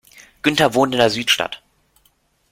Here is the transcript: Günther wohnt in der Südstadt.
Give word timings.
Günther 0.41 0.73
wohnt 0.73 0.93
in 0.93 0.97
der 0.99 1.11
Südstadt. 1.11 1.61